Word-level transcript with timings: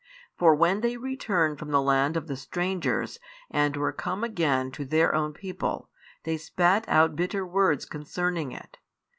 For 0.35 0.55
when 0.55 0.81
they 0.81 0.97
returned 0.97 1.59
from 1.59 1.69
the 1.69 1.79
land 1.79 2.17
of 2.17 2.25
the 2.25 2.35
strangers 2.35 3.19
and 3.51 3.77
were 3.77 3.91
come 3.91 4.23
again 4.23 4.71
to 4.71 4.83
their 4.83 5.13
own 5.13 5.31
people, 5.31 5.91
they 6.23 6.37
spat 6.37 6.85
out 6.89 7.15
bitter 7.15 7.45
words 7.45 7.85
concerning 7.85 8.51
it. 8.51 8.79